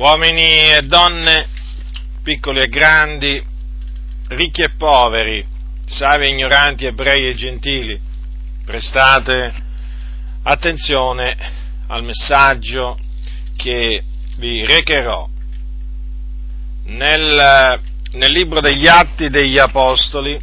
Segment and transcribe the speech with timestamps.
[0.00, 1.46] uomini e donne,
[2.22, 3.44] piccoli e grandi,
[4.28, 5.46] ricchi e poveri,
[5.84, 8.00] savi e ignoranti, ebrei e gentili,
[8.64, 9.52] prestate
[10.42, 11.36] attenzione
[11.88, 12.98] al messaggio
[13.56, 14.02] che
[14.36, 15.28] vi recherò
[16.84, 17.80] nel,
[18.12, 20.40] nel libro degli Atti degli Apostoli.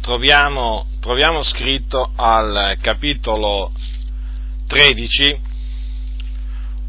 [0.00, 3.70] Troviamo, troviamo scritto al capitolo
[4.66, 5.49] 13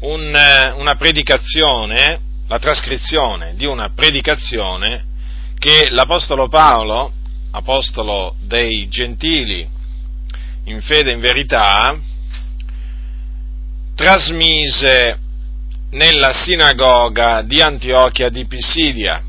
[0.02, 5.04] un, una predicazione, la trascrizione di una predicazione
[5.58, 7.12] che l'Apostolo Paolo,
[7.52, 9.68] apostolo dei gentili
[10.64, 11.96] in fede e in verità,
[13.94, 15.18] trasmise
[15.90, 19.22] nella sinagoga di Antiochia di Pisidia.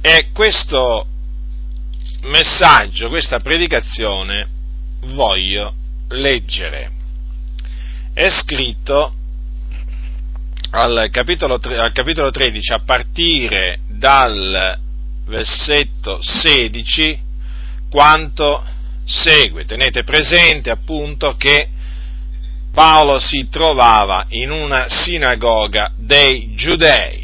[0.00, 1.06] E questo
[2.22, 4.48] messaggio, questa predicazione,
[5.02, 5.74] voglio
[6.08, 6.95] leggere.
[8.16, 9.12] È scritto
[10.70, 14.74] al capitolo, al capitolo 13, a partire dal
[15.26, 17.20] versetto 16,
[17.90, 18.64] quanto
[19.04, 19.66] segue.
[19.66, 21.68] Tenete presente appunto che
[22.72, 27.22] Paolo si trovava in una sinagoga dei giudei,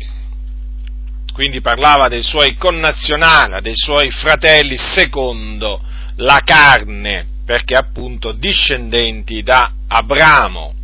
[1.32, 5.82] quindi parlava dei suoi connazionali, dei suoi fratelli secondo
[6.16, 10.80] la carne, perché appunto discendenti da Abramo.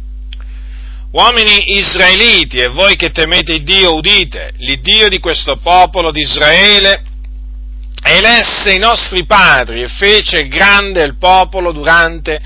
[1.11, 7.03] Uomini israeliti, e voi che temete Dio, udite, l'Iddio di questo popolo di Israele
[8.03, 12.39] elesse i nostri padri e fece grande il popolo durante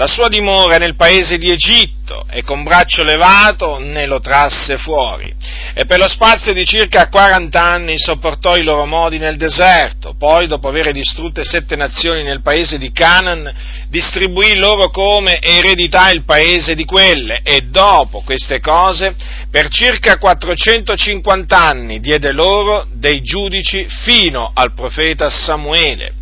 [0.00, 5.30] la sua dimora nel paese di Egitto e con braccio levato ne lo trasse fuori.
[5.74, 10.46] E per lo spazio di circa 40 anni sopportò i loro modi nel deserto, poi
[10.46, 13.52] dopo aver distrutte sette nazioni nel paese di Canaan,
[13.88, 17.40] distribuì loro come eredità il paese di quelle.
[17.42, 19.14] E dopo queste cose
[19.50, 26.14] per circa 450 anni diede loro dei giudici fino al profeta Samuele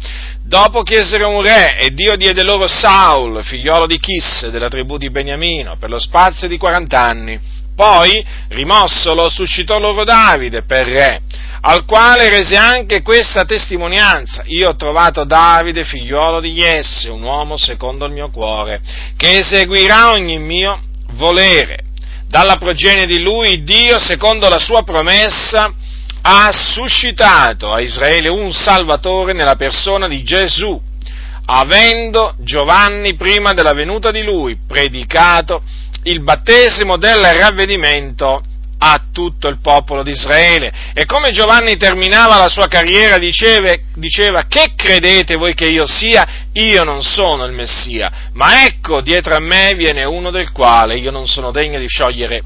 [0.48, 5.10] Dopo chiesero un re e Dio diede loro Saul, figliolo di Chis, della tribù di
[5.10, 7.38] Beniamino, per lo spazio di 40 anni.
[7.76, 11.20] Poi, rimossolo, suscitò loro Davide per re,
[11.60, 14.42] al quale rese anche questa testimonianza.
[14.46, 18.80] Io ho trovato Davide, figliolo di Jesse, un uomo secondo il mio cuore,
[19.18, 20.80] che eseguirà ogni mio
[21.12, 21.80] volere.
[22.26, 25.74] Dalla progenie di lui, Dio, secondo la sua promessa,
[26.22, 30.80] ha suscitato a Israele un Salvatore nella persona di Gesù,
[31.46, 35.62] avendo Giovanni prima della venuta di lui predicato
[36.04, 38.42] il battesimo del ravvedimento
[38.80, 40.72] a tutto il popolo di Israele.
[40.94, 46.46] E come Giovanni terminava la sua carriera diceva, diceva, che credete voi che io sia?
[46.52, 51.10] Io non sono il Messia, ma ecco dietro a me viene uno del quale io
[51.10, 52.42] non sono degno di sciogliere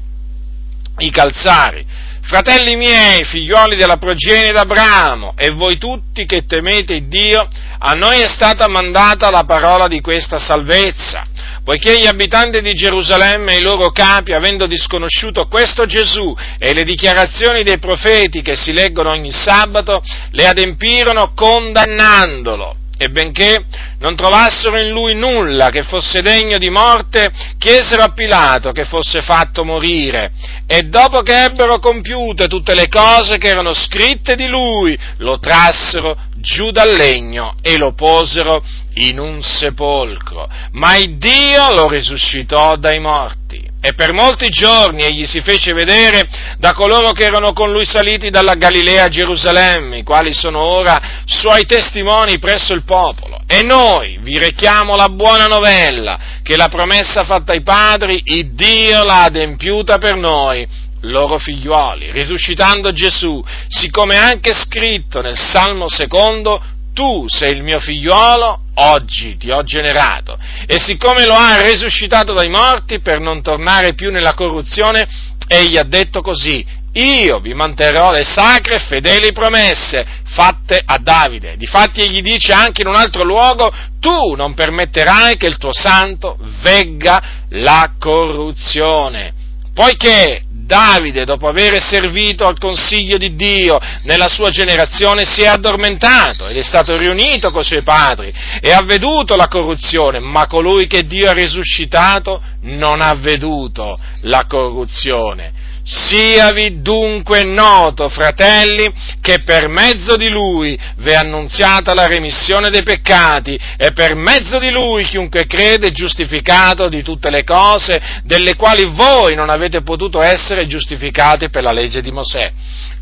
[0.97, 1.85] i calzari.
[2.25, 7.45] Fratelli miei, figlioli della progenie d'Abramo, e voi tutti che temete Dio,
[7.77, 11.25] a noi è stata mandata la parola di questa salvezza,
[11.65, 16.85] poiché gli abitanti di Gerusalemme e i loro capi, avendo disconosciuto questo Gesù e le
[16.85, 20.01] dichiarazioni dei profeti che si leggono ogni sabato,
[20.31, 23.65] le adempirono condannandolo e benché
[23.99, 29.21] non trovassero in lui nulla che fosse degno di morte, chiesero a Pilato che fosse
[29.21, 30.31] fatto morire
[30.65, 36.17] e dopo che ebbero compiute tutte le cose che erano scritte di lui, lo trassero
[36.37, 38.63] giù dal legno e lo posero
[38.95, 40.47] in un sepolcro.
[40.71, 46.25] Ma il Dio lo risuscitò dai morti e per molti giorni egli si fece vedere
[46.57, 51.21] da coloro che erano con lui saliti dalla Galilea a Gerusalemme, i quali sono ora
[51.25, 53.41] suoi testimoni presso il popolo.
[53.45, 59.03] E noi vi rechiamo la buona novella, che la promessa fatta ai padri, il Dio
[59.03, 60.65] l'ha adempiuta per noi,
[61.01, 68.59] loro figliuoli, risuscitando Gesù, siccome anche scritto nel Salmo secondo, tu sei il mio figliuolo,
[68.75, 70.37] oggi ti ho generato.
[70.65, 75.07] E siccome lo ha risuscitato dai morti per non tornare più nella corruzione,
[75.47, 81.57] egli ha detto così, io vi manterrò le sacre e fedeli promesse fatte a Davide.
[81.57, 86.37] Difatti egli dice anche in un altro luogo, tu non permetterai che il tuo santo
[86.61, 89.33] vegga la corruzione.
[89.73, 96.47] Poiché Davide, dopo aver servito al consiglio di Dio nella sua generazione, si è addormentato
[96.47, 100.87] ed è stato riunito con i suoi padri e ha veduto la corruzione, ma colui
[100.87, 105.62] che Dio ha risuscitato non ha veduto la corruzione.
[105.85, 108.89] Siavi dunque noto, fratelli,
[109.19, 114.59] che per mezzo di Lui vi è annunziata la remissione dei peccati e per mezzo
[114.59, 119.81] di Lui chiunque crede è giustificato di tutte le cose delle quali voi non avete
[119.81, 122.49] potuto essere giustificati per la legge di Mosè.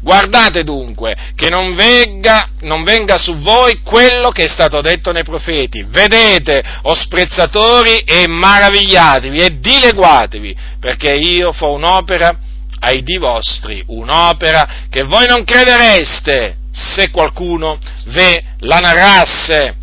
[0.01, 5.23] Guardate dunque che non venga, non venga, su voi quello che è stato detto nei
[5.23, 5.85] profeti.
[5.87, 12.49] Vedete, o sprezzatori, e maravigliatevi e dileguatevi, perché io fo un'opera
[12.83, 19.75] ai di vostri, un'opera che voi non credereste se qualcuno ve la narrasse.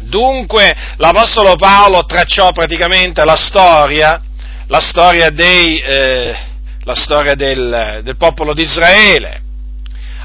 [0.00, 4.20] Dunque l'Apostolo Paolo tracciò praticamente la storia,
[4.66, 5.78] la storia dei...
[5.78, 6.50] Eh,
[6.84, 9.42] la storia del, del popolo di Israele,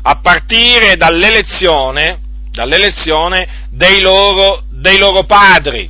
[0.01, 2.19] a partire dall'elezione,
[2.51, 5.89] dall'elezione dei, loro, dei loro padri.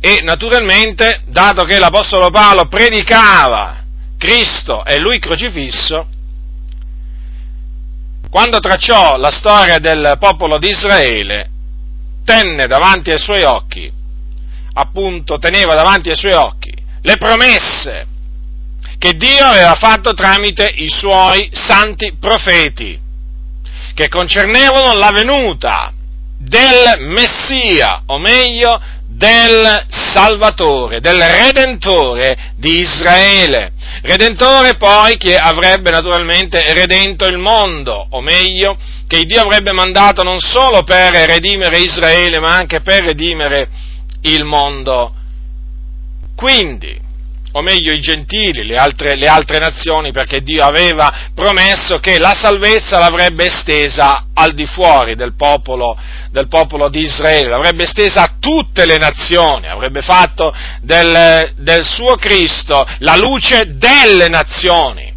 [0.00, 3.84] E naturalmente, dato che l'Apostolo Paolo predicava
[4.18, 6.06] Cristo e lui crocifisso,
[8.30, 11.50] quando tracciò la storia del popolo di Israele,
[12.24, 13.90] tenne davanti ai suoi occhi,
[14.74, 18.06] appunto teneva davanti ai suoi occhi, le promesse
[18.98, 22.98] che Dio aveva fatto tramite i suoi santi profeti,
[23.94, 25.92] che concernevano la venuta
[26.38, 28.80] del Messia, o meglio,
[29.16, 33.72] del Salvatore, del Redentore di Israele.
[34.02, 38.76] Redentore poi che avrebbe naturalmente redento il mondo, o meglio,
[39.06, 43.68] che Dio avrebbe mandato non solo per redimere Israele, ma anche per redimere
[44.22, 45.14] il mondo.
[46.36, 47.00] Quindi,
[47.56, 52.34] o meglio i gentili, le altre, le altre, nazioni, perché Dio aveva promesso che la
[52.34, 55.98] salvezza l'avrebbe estesa al di fuori del popolo,
[56.30, 62.16] del popolo di Israele, l'avrebbe estesa a tutte le nazioni, avrebbe fatto del, del suo
[62.16, 65.14] Cristo la luce delle nazioni.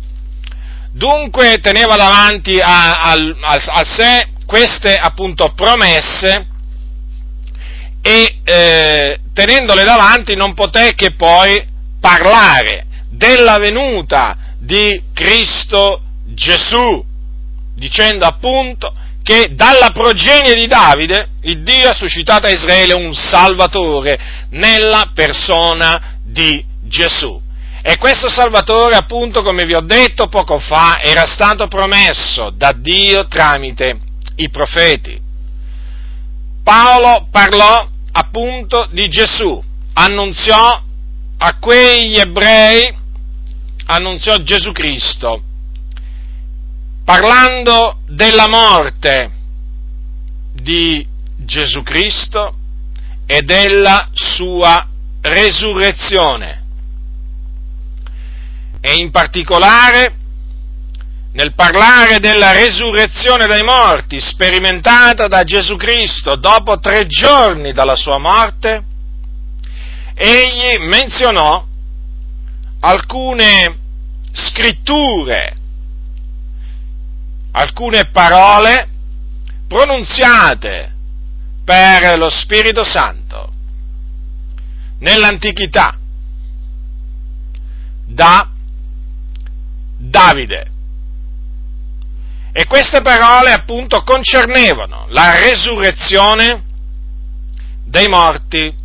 [0.94, 6.48] Dunque teneva davanti a, a, a, a sé queste appunto promesse
[8.02, 11.69] e eh, tenendole davanti non poté che poi
[12.00, 17.04] parlare della venuta di Cristo Gesù,
[17.76, 18.94] dicendo appunto
[19.24, 24.20] che dalla progenie di Davide il Dio ha suscitato a Israele un Salvatore
[24.50, 27.40] nella persona di Gesù.
[27.82, 33.28] E questo Salvatore, appunto, come vi ho detto poco fa, era stato promesso da Dio
[33.28, 34.00] tramite
[34.36, 35.20] i profeti.
[36.64, 39.64] Paolo parlò appunto di Gesù,
[39.94, 40.82] annunziò
[41.42, 42.94] a quegli ebrei
[43.86, 45.42] annunziò Gesù Cristo,
[47.06, 49.32] parlando della morte
[50.54, 51.06] di
[51.38, 52.54] Gesù Cristo
[53.26, 54.86] e della sua
[55.22, 56.64] resurrezione.
[58.82, 60.16] E in particolare
[61.32, 68.18] nel parlare della resurrezione dai morti sperimentata da Gesù Cristo dopo tre giorni dalla sua
[68.18, 68.84] morte,
[70.22, 71.66] egli menzionò
[72.82, 73.78] alcune
[74.34, 75.56] scritture,
[77.52, 78.90] alcune parole
[79.66, 80.94] pronunziate
[81.64, 83.50] per lo Spirito Santo
[85.00, 85.98] nell'antichità
[88.06, 88.50] da
[89.98, 90.72] Davide.
[92.52, 96.64] E queste parole appunto concernevano la resurrezione
[97.86, 98.79] dei morti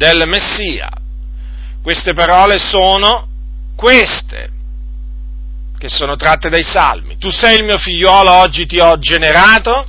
[0.00, 0.88] del Messia.
[1.82, 3.28] Queste parole sono
[3.76, 4.50] queste,
[5.78, 7.18] che sono tratte dai Salmi.
[7.18, 9.86] Tu sei il mio figliolo, oggi ti ho generato.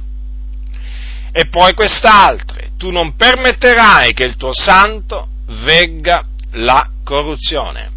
[1.32, 5.30] E poi quest'altre, tu non permetterai che il tuo santo
[5.64, 7.90] vegga la corruzione.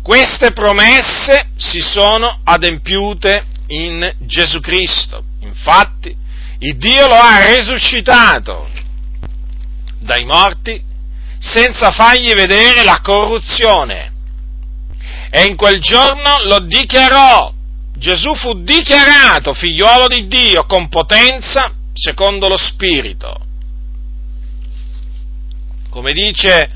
[0.00, 5.24] Queste promesse si sono adempiute in Gesù Cristo.
[5.40, 6.16] Infatti,
[6.60, 8.66] il Dio lo ha risuscitato
[9.98, 10.87] dai morti
[11.38, 14.12] senza fargli vedere la corruzione.
[15.30, 17.52] E in quel giorno lo dichiarò.
[17.96, 23.40] Gesù fu dichiarato figliuolo di Dio con potenza secondo lo Spirito.
[25.90, 26.70] Come dice,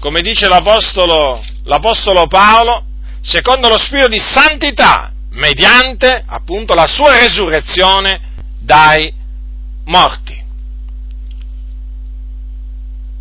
[0.00, 2.84] come dice l'Apostolo, l'Apostolo Paolo,
[3.20, 8.20] secondo lo Spirito di santità, mediante appunto la sua resurrezione
[8.58, 9.12] dai
[9.84, 10.27] morti.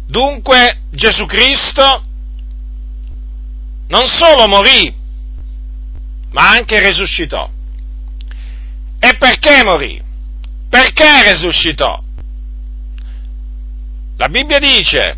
[0.07, 2.03] Dunque Gesù Cristo
[3.89, 4.93] non solo morì,
[6.31, 7.49] ma anche risuscitò.
[8.99, 10.01] E perché morì?
[10.69, 12.01] Perché risuscitò?
[14.17, 15.17] La Bibbia dice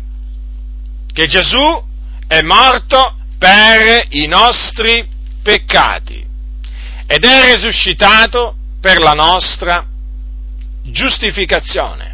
[1.12, 1.84] che Gesù
[2.26, 5.08] è morto per i nostri
[5.42, 6.26] peccati
[7.06, 9.84] ed è risuscitato per la nostra
[10.82, 12.09] giustificazione.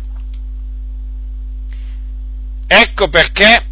[2.66, 3.64] Ecco perché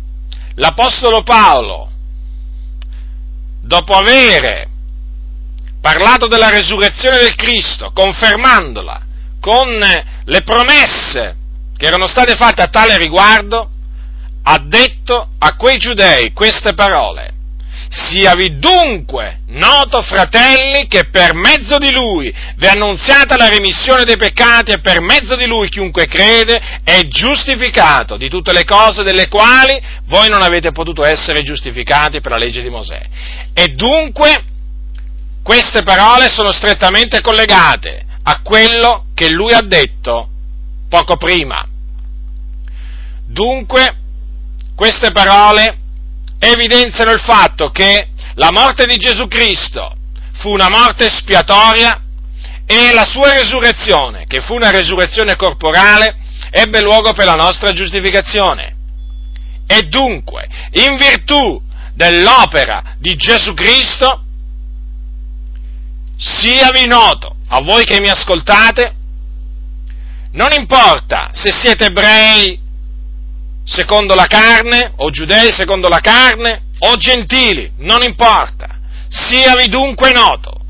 [0.54, 1.90] l'Apostolo Paolo,
[3.60, 4.68] dopo avere
[5.80, 9.02] parlato della resurrezione del Cristo, confermandola
[9.40, 9.68] con
[10.24, 11.36] le promesse
[11.76, 13.68] che erano state fatte a tale riguardo,
[14.44, 17.33] ha detto a quei giudei queste parole.
[17.96, 24.16] Siavi dunque noto, fratelli, che per mezzo di lui vi è annunziata la remissione dei
[24.16, 29.28] peccati e per mezzo di lui chiunque crede è giustificato di tutte le cose delle
[29.28, 33.00] quali voi non avete potuto essere giustificati per la legge di Mosè.
[33.52, 34.42] E dunque
[35.44, 40.30] queste parole sono strettamente collegate a quello che lui ha detto
[40.88, 41.64] poco prima.
[43.24, 43.96] Dunque,
[44.74, 45.82] queste parole
[46.50, 49.94] evidenziano il fatto che la morte di Gesù Cristo
[50.38, 52.00] fu una morte spiatoria
[52.66, 56.16] e la sua resurrezione, che fu una resurrezione corporale,
[56.50, 58.76] ebbe luogo per la nostra giustificazione.
[59.66, 61.62] E dunque, in virtù
[61.94, 64.22] dell'opera di Gesù Cristo,
[66.16, 68.94] siavi noto a voi che mi ascoltate,
[70.32, 72.60] non importa se siete ebrei
[73.64, 78.78] secondo la carne, o giudei secondo la carne, o gentili, non importa.
[79.08, 80.60] Siavi dunque noto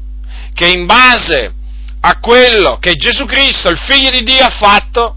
[0.54, 1.52] che in base
[2.00, 5.16] a quello che Gesù Cristo, il Figlio di Dio, ha fatto,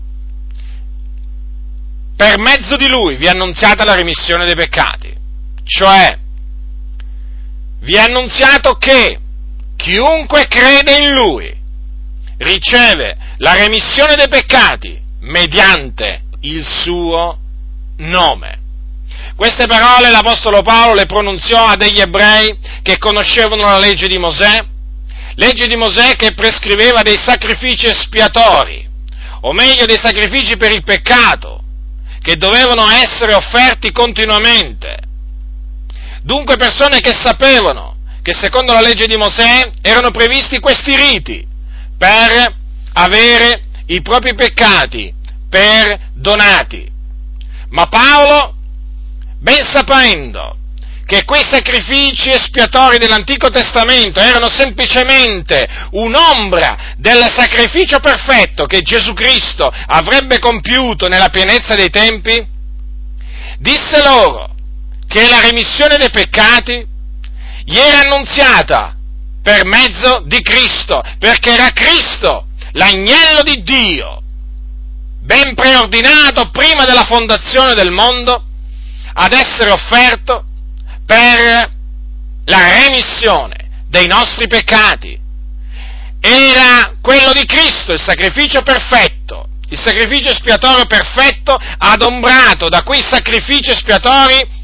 [2.16, 5.16] per mezzo di Lui vi è annunziata la remissione dei peccati.
[5.64, 6.18] Cioè,
[7.82, 9.20] vi è annunziato che
[9.76, 11.56] chiunque crede in Lui
[12.38, 17.40] riceve la remissione dei peccati mediante il suo
[17.98, 18.66] nome.
[19.36, 24.66] Queste parole l'Apostolo Paolo le pronunziò a degli ebrei che conoscevano la legge di Mosè,
[25.36, 28.88] legge di Mosè che prescriveva dei sacrifici espiatori,
[29.42, 31.62] o meglio dei sacrifici per il peccato,
[32.22, 34.98] che dovevano essere offerti continuamente.
[36.24, 41.48] Dunque persone che sapevano che secondo la legge di Mosè erano previsti questi riti
[41.98, 42.54] per
[42.94, 45.14] avere i propri peccati
[45.50, 46.97] perdonati.
[47.70, 48.56] Ma Paolo,
[49.40, 50.56] ben sapendo
[51.06, 59.72] che quei sacrifici espiatori dell'Antico Testamento erano semplicemente un'ombra del sacrificio perfetto che Gesù Cristo
[59.88, 62.46] avrebbe compiuto nella pienezza dei tempi,
[63.58, 64.54] disse loro
[65.08, 66.86] che la remissione dei peccati
[67.64, 68.96] gli era annunziata
[69.42, 74.24] per mezzo di Cristo, perché era Cristo l'agnello di Dio
[75.28, 78.46] ben preordinato prima della fondazione del mondo,
[79.14, 80.46] ad essere offerto
[81.06, 81.70] per
[82.46, 85.20] la remissione dei nostri peccati.
[86.22, 93.72] Era quello di Cristo, il sacrificio perfetto, il sacrificio espiatorio perfetto, adombrato da quei sacrifici
[93.72, 94.56] espiatori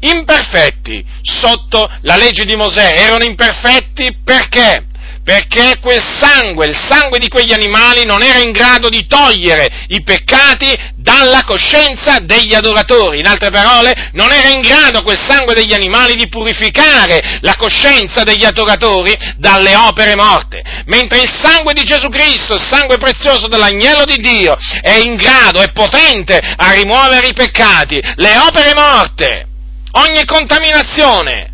[0.00, 2.92] imperfetti sotto la legge di Mosè.
[2.94, 4.86] Erano imperfetti perché?
[5.30, 10.02] Perché quel sangue, il sangue di quegli animali non era in grado di togliere i
[10.02, 13.20] peccati dalla coscienza degli adoratori.
[13.20, 18.24] In altre parole, non era in grado quel sangue degli animali di purificare la coscienza
[18.24, 24.04] degli adoratori dalle opere morte, mentre il sangue di Gesù Cristo, il sangue prezioso dell'agnello
[24.06, 29.46] di Dio, è in grado, è potente a rimuovere i peccati, le opere morte,
[29.92, 31.52] ogni contaminazione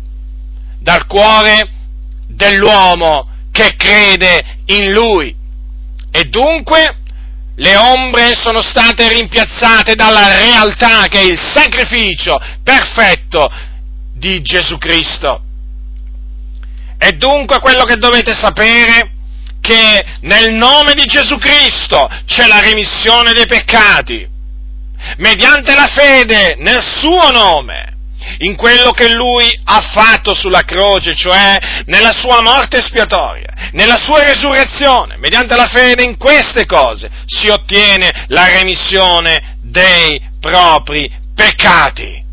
[0.79, 1.69] dal cuore
[2.27, 5.35] dell'uomo che crede in Lui.
[6.11, 6.97] E dunque
[7.55, 13.51] le ombre sono state rimpiazzate dalla realtà che è il sacrificio perfetto
[14.13, 15.41] di Gesù Cristo.
[16.99, 19.11] E dunque quello che dovete sapere
[19.59, 24.27] che nel nome di Gesù Cristo c'è la remissione dei peccati,
[25.17, 27.96] mediante la fede nel suo nome
[28.39, 34.23] in quello che lui ha fatto sulla croce, cioè nella sua morte espiatoria, nella sua
[34.23, 42.25] resurrezione, mediante la fede in queste cose si ottiene la remissione dei propri peccati.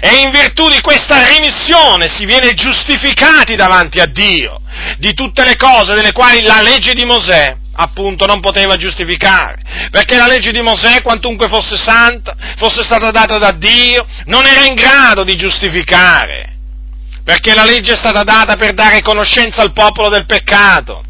[0.00, 4.60] E in virtù di questa remissione si viene giustificati davanti a Dio
[4.98, 10.16] di tutte le cose delle quali la legge di Mosè appunto non poteva giustificare, perché
[10.16, 14.74] la legge di Mosè, quantunque fosse santa, fosse stata data da Dio, non era in
[14.74, 16.56] grado di giustificare,
[17.24, 21.04] perché la legge è stata data per dare conoscenza al popolo del peccato,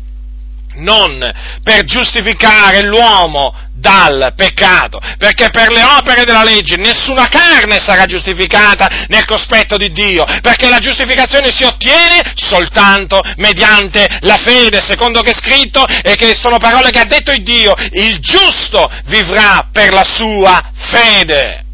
[0.76, 1.21] non
[1.62, 9.07] per giustificare l'uomo dal peccato, perché per le opere della legge nessuna carne sarà giustificata
[9.09, 15.31] nel cospetto di Dio, perché la giustificazione si ottiene soltanto mediante la fede, secondo che
[15.31, 19.93] è scritto e che sono parole che ha detto il Dio, il giusto vivrà per
[19.93, 21.64] la sua fede.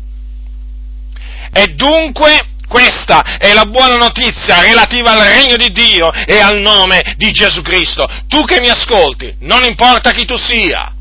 [1.53, 7.15] E dunque questa è la buona notizia relativa al regno di Dio e al nome
[7.17, 8.07] di Gesù Cristo.
[8.29, 10.95] Tu che mi ascolti, non importa chi tu sia,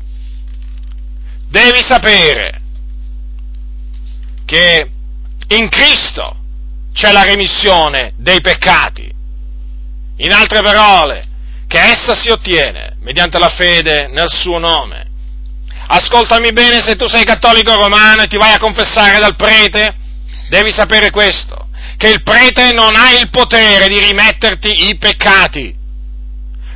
[1.50, 2.60] devi sapere
[4.46, 4.90] che
[5.48, 6.36] in Cristo
[6.92, 9.10] c'è la remissione dei peccati.
[10.18, 11.26] In altre parole,
[11.66, 15.08] che essa si ottiene mediante la fede nel suo nome.
[15.88, 19.94] Ascoltami bene se tu sei cattolico romano e ti vai a confessare dal prete,
[20.48, 25.74] devi sapere questo, che il prete non ha il potere di rimetterti i peccati.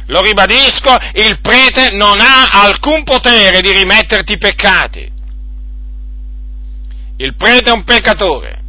[0.07, 5.13] Lo ribadisco, il prete non ha alcun potere di rimetterti i peccati.
[7.17, 8.63] Il prete è un peccatore,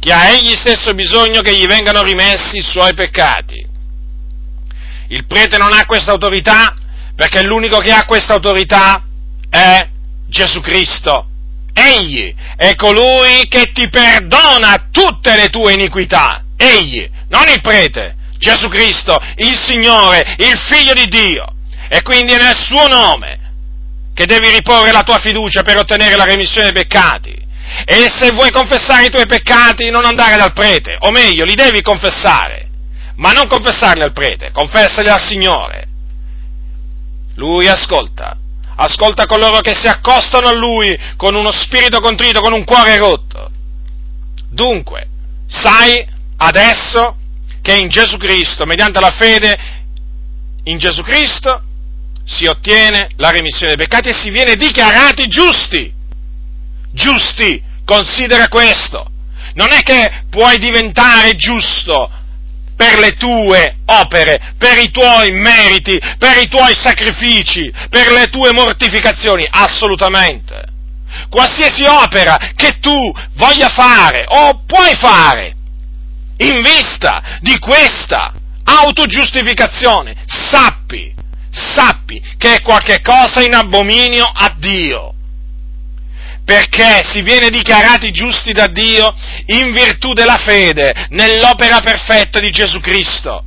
[0.00, 3.66] che ha egli stesso bisogno che gli vengano rimessi i suoi peccati.
[5.08, 6.74] Il prete non ha questa autorità
[7.14, 9.04] perché l'unico che ha questa autorità
[9.48, 9.88] è
[10.26, 11.28] Gesù Cristo
[11.74, 16.44] Egli è colui che ti perdona tutte le tue iniquità.
[16.56, 21.46] Egli, non il prete, Gesù Cristo, il Signore, il Figlio di Dio.
[21.88, 23.40] E quindi è nel suo nome
[24.12, 27.32] che devi riporre la tua fiducia per ottenere la remissione dei peccati.
[27.86, 31.80] E se vuoi confessare i tuoi peccati, non andare dal prete, o meglio, li devi
[31.80, 32.68] confessare,
[33.16, 35.88] ma non confessarli al prete, confessali al Signore.
[37.36, 38.36] Lui ascolta
[38.76, 43.50] ascolta coloro che si accostano a Lui con uno spirito contrito, con un cuore rotto.
[44.50, 45.06] Dunque,
[45.46, 46.04] sai
[46.36, 47.16] adesso
[47.64, 49.58] che in Gesù Cristo, mediante la fede
[50.64, 51.62] in Gesù Cristo,
[52.22, 55.90] si ottiene la remissione dei peccati e si viene dichiarati giusti.
[56.92, 59.06] Giusti, considera questo.
[59.54, 62.10] Non è che puoi diventare giusto
[62.76, 68.52] per le tue opere, per i tuoi meriti, per i tuoi sacrifici, per le tue
[68.52, 70.66] mortificazioni, assolutamente.
[71.30, 72.94] Qualsiasi opera che tu
[73.36, 75.62] voglia fare o puoi fare
[76.48, 78.32] in vista di questa
[78.64, 81.12] autogiustificazione, sappi,
[81.50, 85.12] sappi che è qualche cosa in abominio a Dio
[86.44, 89.14] perché si viene dichiarati giusti da Dio
[89.46, 93.44] in virtù della fede nell'opera perfetta di Gesù Cristo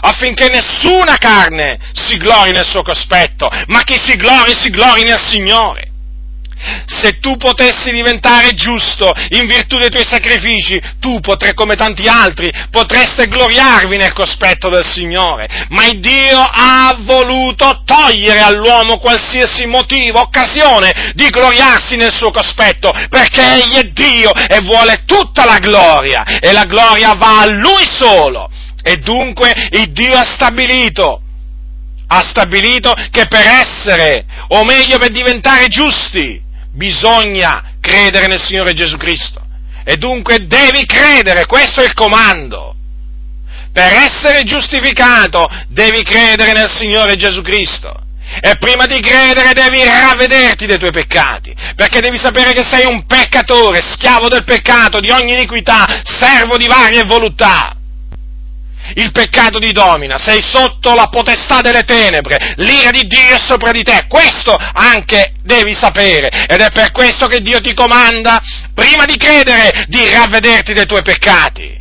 [0.00, 5.18] affinché nessuna carne si glori nel suo cospetto, ma chi si glori si glori nel
[5.18, 5.89] Signore.
[6.86, 12.52] Se tu potessi diventare giusto in virtù dei tuoi sacrifici, tu potrei, come tanti altri,
[12.70, 15.66] potreste gloriarvi nel cospetto del Signore.
[15.70, 22.92] Ma il Dio ha voluto togliere all'uomo qualsiasi motivo, occasione di gloriarsi nel suo cospetto,
[23.08, 27.86] perché Egli è Dio e vuole tutta la gloria, e la gloria va a Lui
[27.88, 28.50] solo.
[28.82, 31.20] E dunque il Dio ha stabilito,
[32.08, 36.48] ha stabilito che per essere, o meglio per diventare giusti,
[36.80, 39.44] bisogna credere nel Signore Gesù Cristo.
[39.84, 42.74] E dunque devi credere, questo è il comando.
[43.70, 48.08] Per essere giustificato devi credere nel Signore Gesù Cristo.
[48.40, 53.04] E prima di credere devi ravvederti dei tuoi peccati, perché devi sapere che sei un
[53.04, 57.74] peccatore, schiavo del peccato, di ogni iniquità, servo di varie voluttà
[58.94, 63.70] il peccato ti domina, sei sotto la potestà delle tenebre, l'ira di Dio è sopra
[63.70, 68.40] di te, questo anche devi sapere ed è per questo che Dio ti comanda,
[68.74, 71.78] prima di credere, di ravvederti dei tuoi peccati.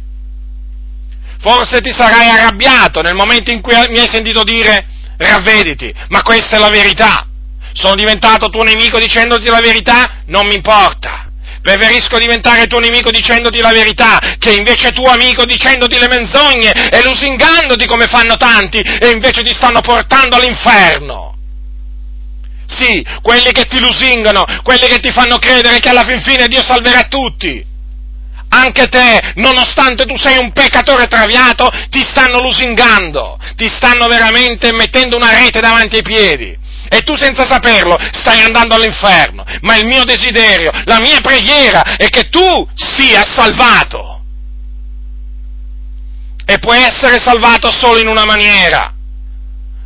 [1.42, 4.86] Forse ti sarai arrabbiato nel momento in cui mi hai sentito dire
[5.18, 7.26] ravvediti, ma questa è la verità.
[7.74, 10.24] Sono diventato tuo nemico dicendoti la verità?
[10.26, 11.29] Non mi importa.
[11.62, 17.04] Preferisco diventare tuo nemico dicendoti la verità, che invece tuo amico dicendoti le menzogne e
[17.04, 21.36] lusingandoti come fanno tanti e invece ti stanno portando all'inferno.
[22.66, 26.62] Sì, quelli che ti lusingano, quelli che ti fanno credere che alla fin fine Dio
[26.62, 27.66] salverà tutti.
[28.52, 35.18] Anche te, nonostante tu sei un peccatore traviato, ti stanno lusingando, ti stanno veramente mettendo
[35.18, 36.58] una rete davanti ai piedi
[36.90, 39.46] e tu senza saperlo stai andando all'inferno.
[39.62, 44.24] Ma il mio desiderio, la mia preghiera è che tu sia salvato.
[46.46, 48.92] E puoi essere salvato solo in una maniera,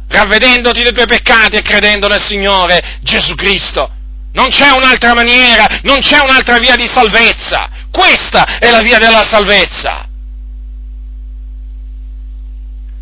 [0.08, 3.92] ravvedendoti dei tuoi peccati e credendo nel Signore Gesù Cristo.
[4.32, 7.70] Non c'è un'altra maniera, non c'è un'altra via di salvezza.
[7.92, 10.08] Questa è la via della salvezza.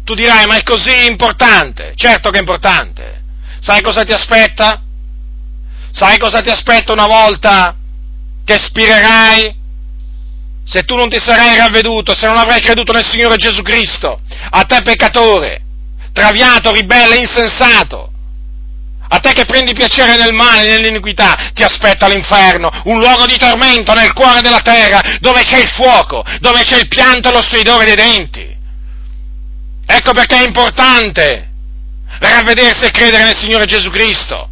[0.04, 1.94] Tu dirai, ma è così importante?
[1.96, 2.91] Certo che è importante.
[3.62, 4.82] Sai cosa ti aspetta?
[5.92, 7.76] Sai cosa ti aspetta una volta
[8.44, 9.60] che spirerai?
[10.66, 14.20] Se tu non ti sarai ravveduto, se non avrai creduto nel Signore Gesù Cristo,
[14.50, 15.62] a te peccatore,
[16.12, 18.12] traviato, ribelle, insensato,
[19.10, 23.94] a te che prendi piacere nel male, nell'iniquità, ti aspetta l'inferno, un luogo di tormento
[23.94, 27.86] nel cuore della terra, dove c'è il fuoco, dove c'è il pianto e lo stridore
[27.86, 28.58] dei denti.
[29.86, 31.51] Ecco perché è importante
[32.30, 34.50] ravvedersi e credere nel Signore Gesù Cristo,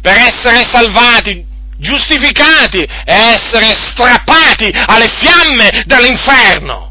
[0.00, 6.88] per essere salvati, giustificati e essere strappati alle fiamme dell'inferno.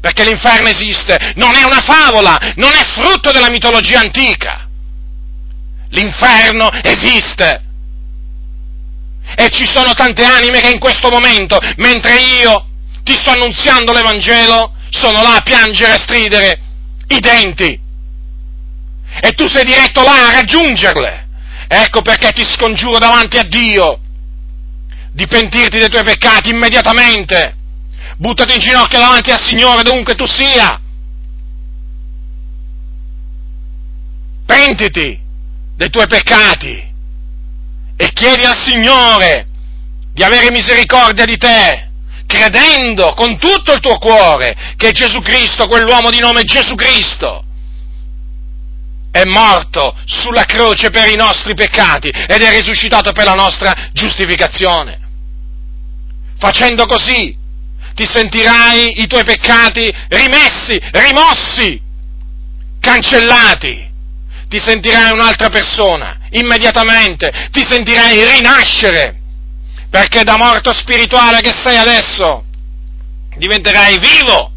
[0.00, 4.66] Perché l'inferno esiste, non è una favola, non è frutto della mitologia antica.
[5.90, 7.62] L'inferno esiste.
[9.36, 12.66] E ci sono tante anime che in questo momento, mentre io
[13.04, 16.60] ti sto annunziando l'Evangelo, sono là a piangere, a stridere
[17.08, 17.81] i denti.
[19.24, 21.28] E tu sei diretto là a raggiungerle.
[21.68, 24.00] Ecco perché ti scongiuro davanti a Dio
[25.12, 27.54] di pentirti dei tuoi peccati immediatamente.
[28.16, 30.80] Buttati in ginocchio davanti al Signore dovunque tu sia.
[34.44, 35.20] Pentiti
[35.76, 36.90] dei tuoi peccati
[37.96, 39.46] e chiedi al Signore
[40.12, 41.90] di avere misericordia di te,
[42.26, 47.44] credendo con tutto il tuo cuore che Gesù Cristo, quell'uomo di nome Gesù Cristo,
[49.12, 54.98] è morto sulla croce per i nostri peccati ed è risuscitato per la nostra giustificazione.
[56.38, 57.36] Facendo così
[57.94, 61.80] ti sentirai i tuoi peccati rimessi, rimossi,
[62.80, 63.90] cancellati.
[64.48, 69.20] Ti sentirai un'altra persona, immediatamente, ti sentirai rinascere,
[69.90, 72.44] perché da morto spirituale che sei adesso
[73.36, 74.52] diventerai vivo,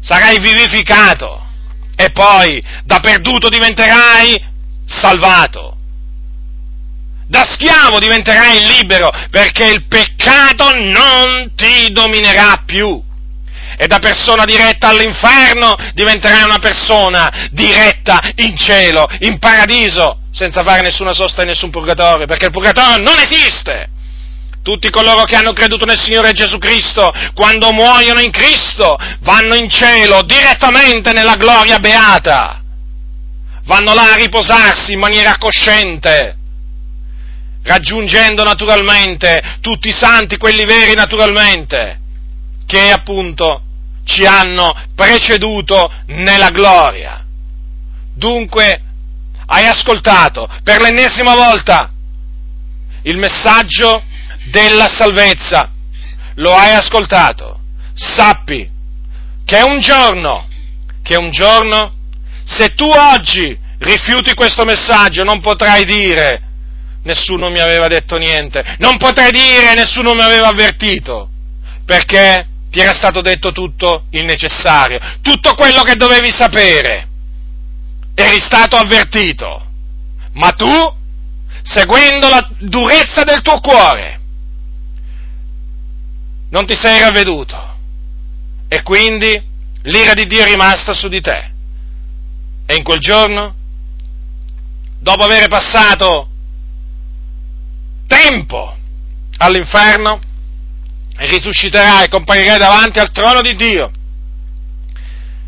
[0.00, 1.46] sarai vivificato
[2.00, 4.40] e poi da perduto diventerai
[4.86, 5.76] salvato.
[7.26, 13.02] Da schiavo diventerai libero perché il peccato non ti dominerà più.
[13.76, 20.82] E da persona diretta all'inferno diventerai una persona diretta in cielo, in paradiso, senza fare
[20.82, 23.90] nessuna sosta e nessun purgatorio, perché il purgatorio non esiste.
[24.68, 29.70] Tutti coloro che hanno creduto nel Signore Gesù Cristo, quando muoiono in Cristo, vanno in
[29.70, 32.62] cielo direttamente nella gloria beata.
[33.64, 36.36] Vanno là a riposarsi in maniera cosciente,
[37.62, 42.00] raggiungendo naturalmente tutti i santi, quelli veri naturalmente,
[42.66, 43.62] che appunto
[44.04, 47.24] ci hanno preceduto nella gloria.
[48.14, 48.82] Dunque,
[49.46, 51.90] hai ascoltato per l'ennesima volta
[53.04, 54.02] il messaggio
[54.50, 55.70] della salvezza.
[56.36, 57.60] Lo hai ascoltato?
[57.94, 58.68] Sappi
[59.44, 60.46] che un giorno,
[61.02, 61.94] che un giorno,
[62.44, 66.42] se tu oggi rifiuti questo messaggio, non potrai dire
[67.02, 71.30] nessuno mi aveva detto niente, non potrai dire nessuno mi aveva avvertito,
[71.86, 77.08] perché ti era stato detto tutto il necessario, tutto quello che dovevi sapere,
[78.14, 79.64] eri stato avvertito,
[80.34, 80.94] ma tu,
[81.62, 84.17] seguendo la durezza del tuo cuore,
[86.50, 87.76] non ti sei ravveduto
[88.68, 89.42] e quindi
[89.82, 91.52] l'ira di Dio è rimasta su di te.
[92.66, 93.54] E in quel giorno,
[94.98, 96.28] dopo aver passato
[98.06, 98.76] tempo
[99.38, 100.20] all'inferno,
[101.16, 103.90] risusciterai e comparirai davanti al trono di Dio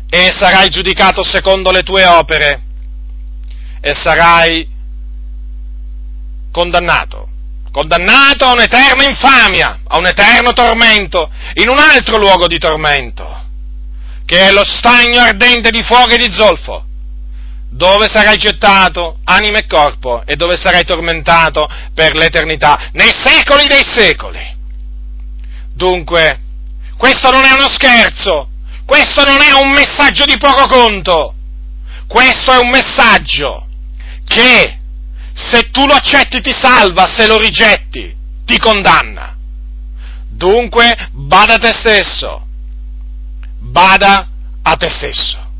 [0.09, 2.61] e sarai giudicato secondo le tue opere
[3.79, 4.67] e sarai
[6.51, 7.30] condannato
[7.71, 13.45] condannato a un'eterna infamia, a un eterno tormento, in un altro luogo di tormento,
[14.25, 16.85] che è lo stagno ardente di fuoco e di zolfo,
[17.69, 23.83] dove sarai gettato anima e corpo e dove sarai tormentato per l'eternità, nei secoli dei
[23.85, 24.59] secoli.
[25.73, 26.39] Dunque,
[26.97, 28.49] questo non è uno scherzo,
[28.85, 31.33] questo non è un messaggio di poco conto,
[32.07, 33.65] questo è un messaggio
[34.25, 34.79] che
[35.33, 38.13] se tu lo accetti ti salva, se lo rigetti
[38.45, 39.35] ti condanna.
[40.29, 42.45] Dunque, bada a te stesso,
[43.59, 44.27] bada
[44.61, 45.50] a te stesso.